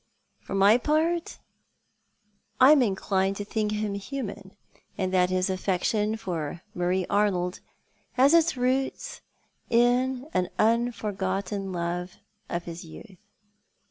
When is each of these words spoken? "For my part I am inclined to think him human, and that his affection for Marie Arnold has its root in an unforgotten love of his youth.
"For 0.39 0.55
my 0.55 0.79
part 0.79 1.37
I 2.59 2.71
am 2.71 2.81
inclined 2.81 3.35
to 3.35 3.45
think 3.45 3.71
him 3.71 3.93
human, 3.93 4.57
and 4.97 5.13
that 5.13 5.29
his 5.29 5.47
affection 5.47 6.17
for 6.17 6.63
Marie 6.73 7.05
Arnold 7.07 7.59
has 8.13 8.33
its 8.33 8.57
root 8.57 9.21
in 9.69 10.27
an 10.33 10.49
unforgotten 10.57 11.71
love 11.71 12.15
of 12.49 12.63
his 12.63 12.83
youth. 12.83 13.19